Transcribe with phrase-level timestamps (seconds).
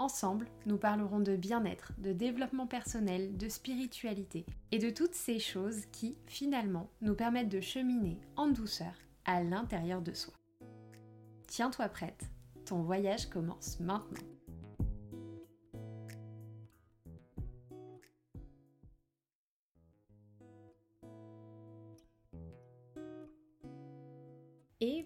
[0.00, 5.86] Ensemble, nous parlerons de bien-être, de développement personnel, de spiritualité et de toutes ces choses
[5.90, 10.34] qui, finalement, nous permettent de cheminer en douceur à l'intérieur de soi.
[11.48, 12.30] Tiens-toi prête,
[12.64, 14.37] ton voyage commence maintenant.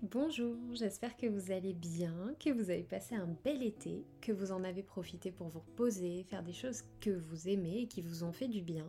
[0.02, 4.52] Bonjour, j'espère que vous allez bien, que vous avez passé un bel été, que vous
[4.52, 8.22] en avez profité pour vous reposer, faire des choses que vous aimez et qui vous
[8.22, 8.86] ont fait du bien.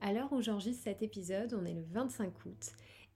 [0.00, 2.70] À l'heure où j'enregistre cet épisode, on est le 25 août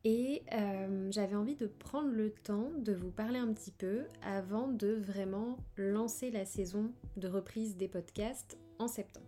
[0.04, 4.68] et euh, j'avais envie de prendre le temps de vous parler un petit peu avant
[4.68, 9.26] de vraiment lancer la saison de reprise des podcasts en septembre.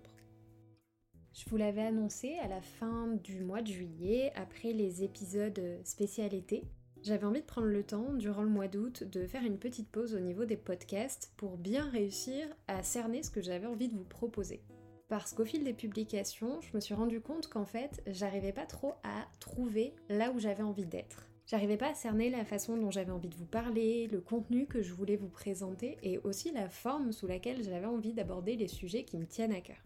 [1.33, 6.35] Je vous l'avais annoncé à la fin du mois de juillet, après les épisodes spécial
[6.35, 6.65] été,
[7.09, 10.15] j'avais envie de prendre le temps, durant le mois d'août, de faire une petite pause
[10.15, 14.05] au niveau des podcasts pour bien réussir à cerner ce que j'avais envie de vous
[14.05, 14.63] proposer.
[15.09, 18.93] Parce qu'au fil des publications, je me suis rendu compte qu'en fait, j'arrivais pas trop
[19.05, 21.27] à trouver là où j'avais envie d'être.
[21.47, 24.83] J'arrivais pas à cerner la façon dont j'avais envie de vous parler, le contenu que
[24.83, 29.05] je voulais vous présenter et aussi la forme sous laquelle j'avais envie d'aborder les sujets
[29.05, 29.83] qui me tiennent à cœur.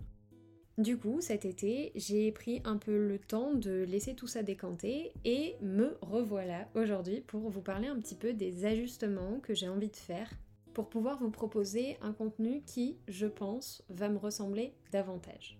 [0.78, 5.12] Du coup, cet été, j'ai pris un peu le temps de laisser tout ça décanter
[5.24, 9.90] et me revoilà aujourd'hui pour vous parler un petit peu des ajustements que j'ai envie
[9.90, 10.30] de faire
[10.72, 15.58] pour pouvoir vous proposer un contenu qui, je pense, va me ressembler davantage.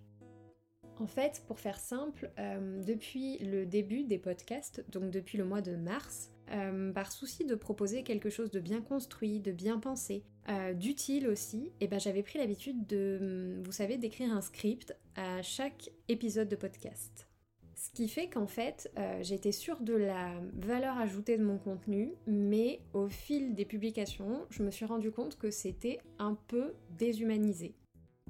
[0.99, 5.61] En fait, pour faire simple, euh, depuis le début des podcasts, donc depuis le mois
[5.61, 10.25] de mars, euh, par souci de proposer quelque chose de bien construit, de bien pensé,
[10.49, 14.97] euh, d'utile aussi, et eh ben j'avais pris l'habitude de, vous savez, d'écrire un script
[15.17, 17.29] à chaque épisode de podcast.
[17.75, 22.13] Ce qui fait qu'en fait, euh, j'étais sûre de la valeur ajoutée de mon contenu,
[22.27, 27.75] mais au fil des publications, je me suis rendu compte que c'était un peu déshumanisé.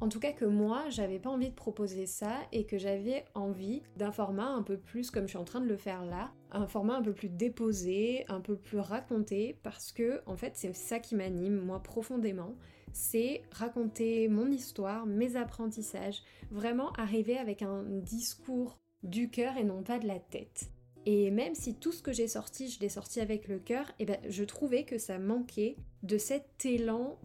[0.02, 3.84] En tout cas que moi, j'avais pas envie de proposer ça et que j'avais envie
[3.96, 6.66] d'un format un peu plus comme je suis en train de le faire là, un
[6.66, 10.98] format un peu plus déposé, un peu plus raconté parce que en fait, c'est ça
[10.98, 12.56] qui m'anime moi profondément,
[12.92, 19.84] c'est raconter mon histoire, mes apprentissages, vraiment arriver avec un discours du cœur et non
[19.84, 20.64] pas de la tête.
[21.06, 24.02] Et même si tout ce que j'ai sorti, je l'ai sorti avec le cœur, et
[24.02, 27.20] eh ben je trouvais que ça manquait de cet élan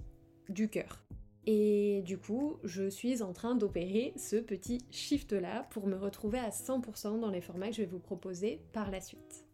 [0.47, 1.06] du cœur.
[1.49, 6.49] Et du coup, je suis en train d'opérer ce petit shift-là pour me retrouver à
[6.49, 9.45] 100% dans les formats que je vais vous proposer par la suite.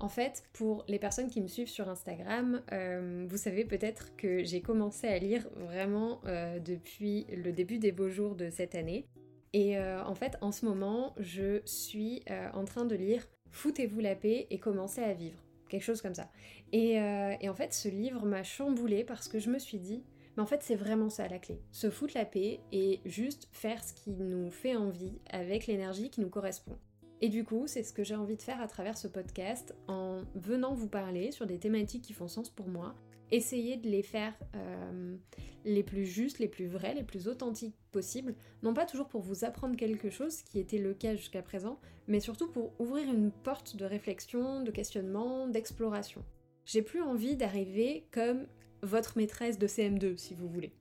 [0.00, 4.42] En fait, pour les personnes qui me suivent sur Instagram, euh, vous savez peut-être que
[4.42, 9.06] j'ai commencé à lire vraiment euh, depuis le début des beaux jours de cette année.
[9.52, 12.22] Et euh, en fait, en ce moment, je suis
[12.54, 15.38] en train de lire Foutez-vous la paix et commencez à vivre.
[15.68, 16.30] Quelque chose comme ça.
[16.72, 20.02] et en fait, ce livre m'a chamboulé parce que je me suis dit,
[20.36, 21.60] mais en fait, c'est vraiment ça la clé.
[21.72, 26.20] Se foutre la paix et juste faire ce qui nous fait envie avec l'énergie qui
[26.20, 26.78] nous correspond.
[27.20, 30.22] Et du coup, c'est ce que j'ai envie de faire à travers ce podcast en
[30.34, 32.96] venant vous parler sur des thématiques qui font sens pour moi.
[33.30, 35.16] Essayer de les faire euh,
[35.64, 38.34] les plus justes, les plus vrais, les plus authentiques possibles.
[38.62, 41.78] Non pas toujours pour vous apprendre quelque chose, qui était le cas jusqu'à présent,
[42.08, 46.24] mais surtout pour ouvrir une porte de réflexion, de questionnement, d'exploration.
[46.64, 48.46] J'ai plus envie d'arriver comme
[48.82, 50.72] votre maîtresse de CM2 si vous voulez.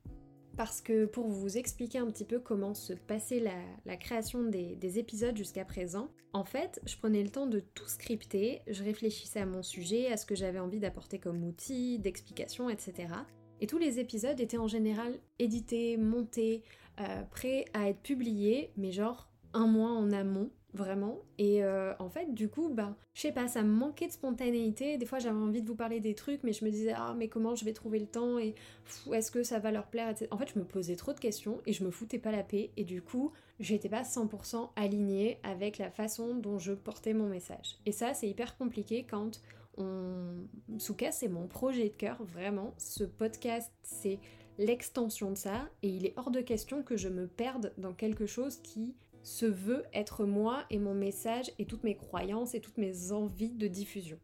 [0.57, 3.41] Parce que pour vous expliquer un petit peu comment se passait
[3.85, 7.87] la, création des, des épisodes jusqu'à présent, en fait, je prenais le temps de tout
[7.87, 12.69] scripter, je réfléchissais à mon sujet, à ce que j'avais envie d'apporter comme outil, d'explication,
[12.69, 13.13] etc.
[13.61, 16.63] Et tous les épisodes étaient en général édités, montés,
[16.99, 21.19] euh, prêts à être publiés, mais genre un mois en amont vraiment.
[21.37, 24.97] Et euh, en fait, du coup, bah, je sais pas, ça me manquait de spontanéité.
[24.97, 27.27] Des fois, j'avais envie de vous parler des trucs, mais je me disais, ah, mais
[27.27, 28.55] comment je vais trouver le temps et
[29.11, 31.73] est-ce que ça va leur plaire En fait, je me posais trop de questions et
[31.73, 32.71] je me foutais pas la paix.
[32.77, 37.77] Et du coup, j'étais pas 100% alignée avec la façon dont je portais mon message.
[37.85, 39.41] Et ça, c'est hyper compliqué quand
[39.77, 40.47] on.
[40.77, 42.73] Souka, c'est mon projet de cœur, vraiment.
[42.77, 44.19] Ce podcast, c'est
[44.57, 48.25] l'extension de ça, et il est hors de question que je me perde dans quelque
[48.25, 52.77] chose qui se veut être moi et mon message et toutes mes croyances et toutes
[52.77, 54.19] mes envies de diffusion.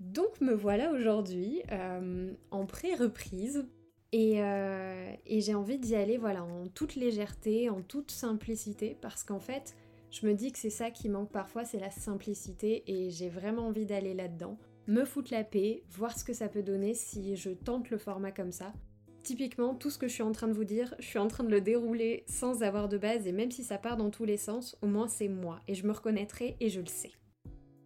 [0.00, 3.66] Donc me voilà aujourd'hui euh, en pré-reprise
[4.14, 9.40] euh, et, j'ai envie d'y aller voilà en toute légèreté, en toute simplicité parce qu'en
[9.40, 9.74] fait
[10.10, 13.68] Je me dis que c'est ça qui manque parfois, c'est la simplicité et j'ai vraiment
[13.68, 14.58] envie d'aller là-dedans.
[14.86, 18.32] Me foutre la paix, voir ce que ça peut donner si je tente le format
[18.32, 18.74] comme ça.
[19.22, 21.44] Typiquement, tout ce que je suis en train de vous dire, je suis en train
[21.44, 24.36] de le dérouler sans avoir de base et même si ça part dans tous les
[24.36, 27.12] sens, au moins c'est moi et je me reconnaîtrai et je le sais.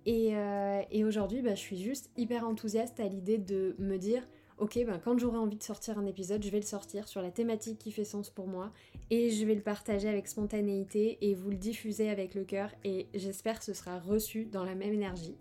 [0.06, 4.78] Et, euh, aujourd'hui, bah, je suis juste hyper enthousiaste à l'idée de me dire, ok,
[4.86, 7.78] ben, quand j'aurai envie de sortir un épisode, je vais le sortir sur la thématique
[7.78, 8.72] qui fait sens pour moi
[9.10, 13.08] et je vais le partager avec spontanéité et vous le diffuser avec le cœur et
[13.14, 15.36] j'espère que ce sera reçu dans la même énergie.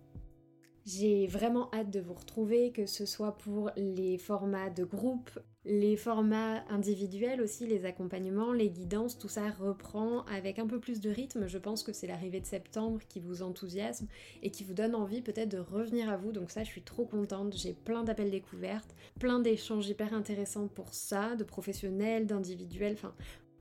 [0.86, 5.32] J'ai vraiment hâte de vous retrouver, que ce soit pour les formats de groupe,
[5.66, 11.02] les formats individuels aussi, les accompagnements, les guidances, tout ça reprend avec un peu plus
[11.02, 11.48] de rythme.
[11.48, 14.06] Je pense que c'est l'arrivée de septembre qui vous enthousiasme
[14.44, 16.32] et qui vous donne envie peut-être de revenir à vous.
[16.32, 17.58] Donc ça, je suis trop contente.
[17.58, 22.94] J'ai plein d'appels découvertes, plein d'échanges hyper intéressants pour ça, de professionnels, d'individuels.
[22.94, 23.16] Enfin,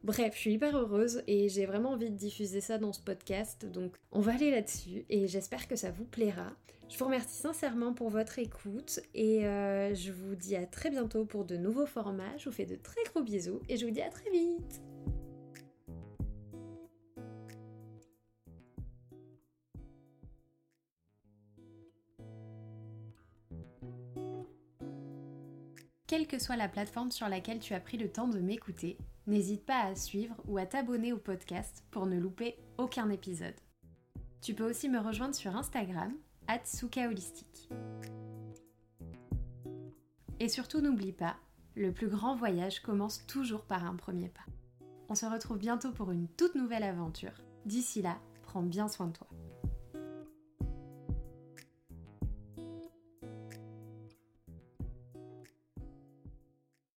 [0.05, 3.65] Bref, je suis hyper heureuse et j'ai vraiment envie de diffuser ça dans ce podcast,
[3.65, 6.53] donc on va aller là-dessus et j'espère que ça vous plaira.
[6.91, 11.25] Je vous remercie sincèrement pour votre écoute et euh, je vous dis à très bientôt
[11.25, 12.37] pour de nouveaux formats.
[12.37, 14.83] Je vous fais de très gros bisous et je vous dis à très vite.
[26.06, 29.65] Quelle que soit la plateforme sur laquelle tu as pris le temps de m'écouter, n'hésite
[29.65, 33.55] pas à suivre ou à t'abonner au podcast pour ne louper aucun épisode.
[34.41, 36.12] Tu peux aussi me rejoindre sur Instagram,
[37.09, 37.71] Holistique.
[40.41, 41.37] Et surtout n'oublie pas,
[41.75, 44.44] le plus grand voyage commence toujours par un premier pas.
[45.09, 47.43] On se retrouve bientôt pour une toute nouvelle aventure.
[47.67, 49.29] D'ici là, prends bien soin de toi.